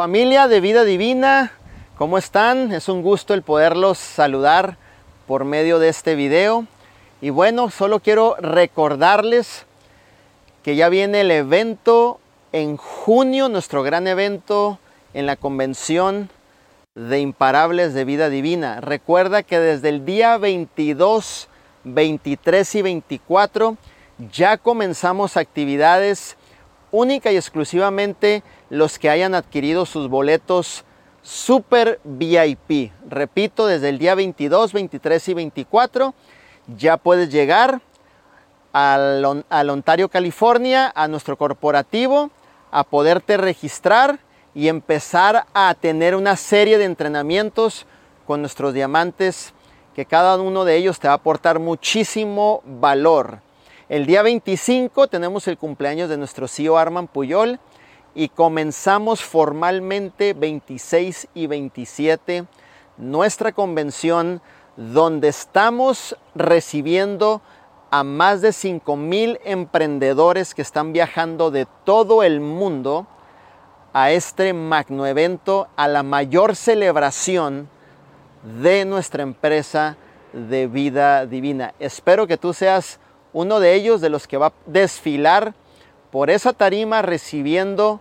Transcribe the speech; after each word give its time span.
Familia 0.00 0.48
de 0.48 0.62
vida 0.62 0.84
divina, 0.84 1.52
¿cómo 1.98 2.16
están? 2.16 2.72
Es 2.72 2.88
un 2.88 3.02
gusto 3.02 3.34
el 3.34 3.42
poderlos 3.42 3.98
saludar 3.98 4.78
por 5.26 5.44
medio 5.44 5.78
de 5.78 5.90
este 5.90 6.14
video. 6.14 6.64
Y 7.20 7.28
bueno, 7.28 7.68
solo 7.68 8.00
quiero 8.00 8.34
recordarles 8.40 9.66
que 10.62 10.74
ya 10.74 10.88
viene 10.88 11.20
el 11.20 11.30
evento 11.30 12.18
en 12.52 12.78
junio, 12.78 13.50
nuestro 13.50 13.82
gran 13.82 14.06
evento 14.06 14.78
en 15.12 15.26
la 15.26 15.36
convención 15.36 16.30
de 16.94 17.20
imparables 17.20 17.92
de 17.92 18.06
vida 18.06 18.30
divina. 18.30 18.80
Recuerda 18.80 19.42
que 19.42 19.58
desde 19.58 19.90
el 19.90 20.06
día 20.06 20.38
22, 20.38 21.46
23 21.84 22.74
y 22.74 22.80
24 22.80 23.76
ya 24.32 24.56
comenzamos 24.56 25.36
actividades 25.36 26.38
única 26.90 27.30
y 27.30 27.36
exclusivamente 27.36 28.42
los 28.70 28.98
que 28.98 29.10
hayan 29.10 29.34
adquirido 29.34 29.84
sus 29.84 30.08
boletos 30.08 30.84
Super 31.22 32.00
VIP. 32.04 32.92
Repito, 33.08 33.66
desde 33.66 33.90
el 33.90 33.98
día 33.98 34.14
22, 34.14 34.72
23 34.72 35.28
y 35.28 35.34
24 35.34 36.14
ya 36.76 36.96
puedes 36.96 37.30
llegar 37.30 37.80
al, 38.72 39.44
al, 39.48 39.70
Ontario, 39.70 40.08
California, 40.08 40.90
a 40.94 41.08
nuestro 41.08 41.36
corporativo, 41.36 42.30
a 42.70 42.84
poderte 42.84 43.36
registrar 43.36 44.20
y 44.54 44.68
empezar 44.68 45.46
a 45.52 45.74
tener 45.74 46.14
una 46.14 46.36
serie 46.36 46.78
de 46.78 46.84
entrenamientos 46.84 47.86
con 48.26 48.40
nuestros 48.40 48.72
diamantes 48.72 49.52
que 49.94 50.06
cada 50.06 50.40
uno 50.40 50.64
de 50.64 50.76
ellos 50.76 51.00
te 51.00 51.08
va 51.08 51.14
a 51.14 51.16
aportar 51.16 51.58
muchísimo 51.58 52.62
valor. 52.64 53.40
El 53.88 54.06
día 54.06 54.22
25 54.22 55.08
tenemos 55.08 55.48
el 55.48 55.58
cumpleaños 55.58 56.08
de 56.08 56.16
nuestro 56.16 56.46
CEO 56.46 56.78
Arman 56.78 57.08
Puyol 57.08 57.58
y 58.14 58.28
comenzamos 58.28 59.22
formalmente 59.22 60.34
26 60.34 61.28
y 61.34 61.46
27 61.46 62.46
nuestra 62.96 63.52
convención 63.52 64.42
donde 64.76 65.28
estamos 65.28 66.16
recibiendo 66.34 67.40
a 67.90 68.04
más 68.04 68.40
de 68.40 68.52
5 68.52 68.96
mil 68.96 69.40
emprendedores 69.44 70.54
que 70.54 70.62
están 70.62 70.92
viajando 70.92 71.50
de 71.50 71.66
todo 71.84 72.22
el 72.22 72.40
mundo 72.40 73.06
a 73.92 74.12
este 74.12 74.52
magno 74.52 75.06
evento, 75.06 75.68
a 75.76 75.88
la 75.88 76.02
mayor 76.02 76.54
celebración 76.54 77.68
de 78.62 78.84
nuestra 78.84 79.22
empresa 79.22 79.96
de 80.32 80.68
vida 80.68 81.26
divina. 81.26 81.74
Espero 81.80 82.26
que 82.26 82.36
tú 82.36 82.54
seas 82.54 83.00
uno 83.32 83.58
de 83.58 83.74
ellos 83.74 84.00
de 84.00 84.10
los 84.10 84.28
que 84.28 84.36
va 84.36 84.46
a 84.46 84.52
desfilar 84.66 85.54
por 86.10 86.30
esa 86.30 86.52
tarima 86.52 87.02
recibiendo 87.02 88.00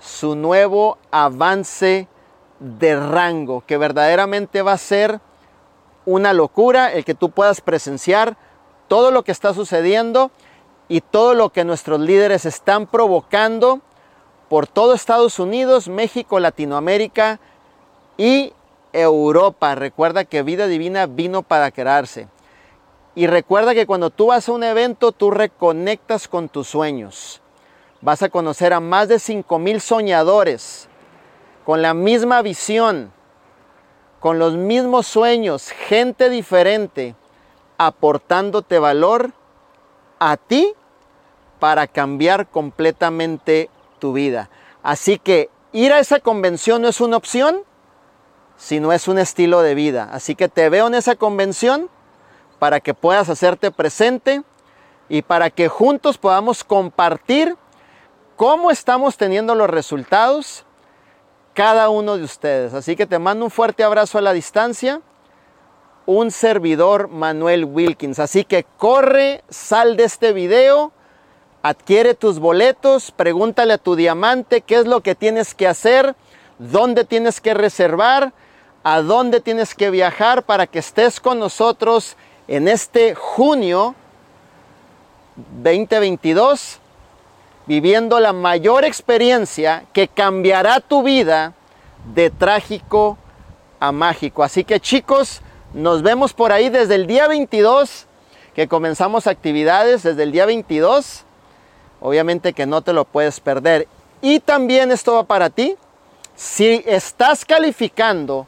su 0.00 0.36
nuevo 0.36 0.98
avance 1.10 2.08
de 2.60 2.96
rango, 2.96 3.64
que 3.66 3.76
verdaderamente 3.76 4.62
va 4.62 4.72
a 4.72 4.78
ser 4.78 5.20
una 6.04 6.32
locura 6.32 6.92
el 6.92 7.04
que 7.04 7.14
tú 7.14 7.30
puedas 7.30 7.60
presenciar 7.60 8.36
todo 8.88 9.10
lo 9.10 9.22
que 9.22 9.32
está 9.32 9.52
sucediendo 9.54 10.30
y 10.88 11.00
todo 11.02 11.34
lo 11.34 11.50
que 11.50 11.64
nuestros 11.64 12.00
líderes 12.00 12.46
están 12.46 12.86
provocando 12.86 13.80
por 14.48 14.66
todo 14.66 14.94
Estados 14.94 15.38
Unidos, 15.38 15.88
México, 15.88 16.40
Latinoamérica 16.40 17.38
y 18.16 18.54
Europa. 18.92 19.74
Recuerda 19.74 20.24
que 20.24 20.42
Vida 20.42 20.66
Divina 20.66 21.06
vino 21.06 21.42
para 21.42 21.70
quedarse. 21.70 22.28
Y 23.14 23.26
recuerda 23.26 23.74
que 23.74 23.86
cuando 23.86 24.10
tú 24.10 24.28
vas 24.28 24.48
a 24.48 24.52
un 24.52 24.62
evento, 24.62 25.12
tú 25.12 25.30
reconectas 25.30 26.28
con 26.28 26.48
tus 26.48 26.68
sueños. 26.68 27.42
Vas 28.00 28.22
a 28.22 28.28
conocer 28.28 28.72
a 28.72 28.80
más 28.80 29.08
de 29.08 29.16
5.000 29.16 29.80
soñadores 29.80 30.88
con 31.64 31.82
la 31.82 31.94
misma 31.94 32.42
visión, 32.42 33.12
con 34.20 34.38
los 34.38 34.54
mismos 34.54 35.06
sueños, 35.06 35.70
gente 35.70 36.30
diferente, 36.30 37.14
aportándote 37.76 38.78
valor 38.78 39.32
a 40.18 40.36
ti 40.36 40.72
para 41.58 41.86
cambiar 41.86 42.48
completamente 42.48 43.68
tu 43.98 44.12
vida. 44.12 44.48
Así 44.82 45.18
que 45.18 45.50
ir 45.72 45.92
a 45.92 45.98
esa 45.98 46.20
convención 46.20 46.82
no 46.82 46.88
es 46.88 47.00
una 47.00 47.16
opción, 47.16 47.62
sino 48.56 48.92
es 48.92 49.08
un 49.08 49.18
estilo 49.18 49.60
de 49.62 49.74
vida. 49.74 50.08
Así 50.12 50.34
que 50.34 50.48
te 50.48 50.68
veo 50.68 50.86
en 50.86 50.94
esa 50.94 51.16
convención 51.16 51.90
para 52.58 52.80
que 52.80 52.94
puedas 52.94 53.28
hacerte 53.28 53.70
presente 53.70 54.42
y 55.08 55.22
para 55.22 55.50
que 55.50 55.68
juntos 55.68 56.18
podamos 56.18 56.64
compartir 56.64 57.56
cómo 58.38 58.70
estamos 58.70 59.16
teniendo 59.16 59.56
los 59.56 59.68
resultados 59.68 60.64
cada 61.54 61.90
uno 61.90 62.16
de 62.16 62.22
ustedes. 62.22 62.72
Así 62.72 62.94
que 62.94 63.04
te 63.04 63.18
mando 63.18 63.44
un 63.44 63.50
fuerte 63.50 63.82
abrazo 63.82 64.16
a 64.16 64.20
la 64.20 64.32
distancia. 64.32 65.02
Un 66.06 66.30
servidor 66.30 67.08
Manuel 67.08 67.64
Wilkins. 67.64 68.20
Así 68.20 68.44
que 68.44 68.64
corre, 68.78 69.42
sal 69.50 69.96
de 69.96 70.04
este 70.04 70.32
video, 70.32 70.92
adquiere 71.62 72.14
tus 72.14 72.38
boletos, 72.38 73.10
pregúntale 73.10 73.74
a 73.74 73.78
tu 73.78 73.96
diamante 73.96 74.60
qué 74.60 74.76
es 74.76 74.86
lo 74.86 75.00
que 75.00 75.16
tienes 75.16 75.52
que 75.52 75.66
hacer, 75.66 76.14
dónde 76.60 77.04
tienes 77.04 77.40
que 77.40 77.54
reservar, 77.54 78.32
a 78.84 79.02
dónde 79.02 79.40
tienes 79.40 79.74
que 79.74 79.90
viajar 79.90 80.44
para 80.44 80.68
que 80.68 80.78
estés 80.78 81.18
con 81.18 81.40
nosotros 81.40 82.16
en 82.46 82.68
este 82.68 83.16
junio 83.16 83.96
2022 85.60 86.80
viviendo 87.68 88.18
la 88.18 88.32
mayor 88.32 88.86
experiencia 88.86 89.84
que 89.92 90.08
cambiará 90.08 90.80
tu 90.80 91.02
vida 91.02 91.52
de 92.14 92.30
trágico 92.30 93.18
a 93.78 93.92
mágico. 93.92 94.42
Así 94.42 94.64
que 94.64 94.80
chicos, 94.80 95.42
nos 95.74 96.02
vemos 96.02 96.32
por 96.32 96.50
ahí 96.50 96.70
desde 96.70 96.94
el 96.94 97.06
día 97.06 97.28
22 97.28 98.06
que 98.54 98.68
comenzamos 98.68 99.26
actividades, 99.26 100.02
desde 100.02 100.22
el 100.22 100.32
día 100.32 100.46
22. 100.46 101.24
Obviamente 102.00 102.54
que 102.54 102.64
no 102.64 102.80
te 102.80 102.94
lo 102.94 103.04
puedes 103.04 103.38
perder. 103.38 103.86
Y 104.22 104.40
también 104.40 104.90
esto 104.90 105.12
va 105.12 105.24
para 105.24 105.50
ti. 105.50 105.76
Si 106.36 106.82
estás 106.86 107.44
calificando 107.44 108.46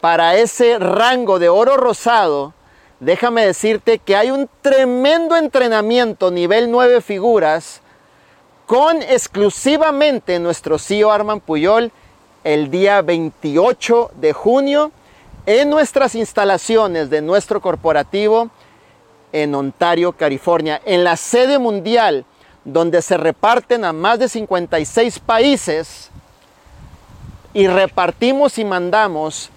para 0.00 0.36
ese 0.36 0.78
rango 0.78 1.38
de 1.38 1.50
oro 1.50 1.76
rosado, 1.76 2.54
déjame 2.98 3.44
decirte 3.44 3.98
que 3.98 4.16
hay 4.16 4.30
un 4.30 4.48
tremendo 4.62 5.36
entrenamiento 5.36 6.30
nivel 6.30 6.70
9 6.70 7.02
figuras 7.02 7.82
con 8.66 9.02
exclusivamente 9.02 10.38
nuestro 10.38 10.78
CEO 10.78 11.12
Arman 11.12 11.40
Puyol 11.40 11.92
el 12.44 12.70
día 12.70 13.02
28 13.02 14.12
de 14.16 14.32
junio 14.32 14.90
en 15.46 15.68
nuestras 15.68 16.14
instalaciones 16.14 17.10
de 17.10 17.20
nuestro 17.20 17.60
corporativo 17.60 18.50
en 19.32 19.54
Ontario, 19.54 20.12
California, 20.12 20.80
en 20.84 21.04
la 21.04 21.16
sede 21.16 21.58
mundial 21.58 22.24
donde 22.64 23.02
se 23.02 23.18
reparten 23.18 23.84
a 23.84 23.92
más 23.92 24.18
de 24.18 24.28
56 24.28 25.18
países 25.18 26.10
y 27.52 27.66
repartimos 27.66 28.58
y 28.58 28.64
mandamos 28.64 29.50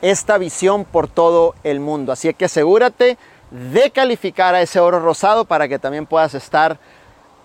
esta 0.00 0.38
visión 0.38 0.84
por 0.84 1.08
todo 1.08 1.54
el 1.62 1.80
mundo. 1.80 2.12
Así 2.12 2.32
que 2.32 2.46
asegúrate 2.46 3.18
de 3.50 3.90
calificar 3.90 4.54
a 4.54 4.62
ese 4.62 4.80
oro 4.80 5.00
rosado 5.00 5.44
para 5.44 5.68
que 5.68 5.78
también 5.78 6.06
puedas 6.06 6.34
estar 6.34 6.78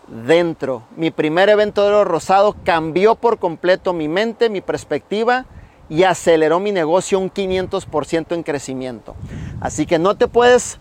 dentro. 0.08 0.84
Mi 0.96 1.12
primer 1.12 1.50
evento 1.50 1.84
de 1.84 1.90
oro 1.90 2.04
rosado 2.04 2.56
cambió 2.64 3.16
por 3.16 3.40
completo 3.40 3.94
mi 3.94 4.08
mente, 4.08 4.50
mi 4.50 4.62
perspectiva 4.62 5.46
y 5.90 6.04
aceleró 6.04 6.60
mi 6.60 6.72
negocio 6.72 7.20
un 7.20 7.32
500% 7.32 8.34
en 8.34 8.44
crecimiento. 8.44 9.16
Así 9.60 9.86
que 9.86 10.00
no 10.00 10.16
te 10.16 10.28
puedes 10.28 10.80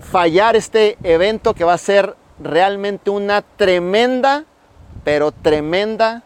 fallar 0.00 0.56
este 0.56 0.98
evento 1.02 1.54
que 1.54 1.64
va 1.64 1.72
a 1.72 1.78
ser 1.78 2.14
realmente 2.38 3.10
una 3.10 3.42
tremenda, 3.42 4.44
pero 5.02 5.32
tremenda 5.32 6.22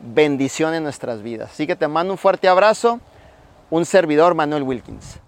bendición 0.00 0.74
en 0.74 0.82
nuestras 0.82 1.22
vidas. 1.22 1.50
Así 1.52 1.66
que 1.66 1.76
te 1.76 1.88
mando 1.88 2.14
un 2.14 2.18
fuerte 2.18 2.48
abrazo 2.48 3.00
un 3.70 3.84
servidor 3.84 4.34
Manuel 4.34 4.62
Wilkins. 4.62 5.20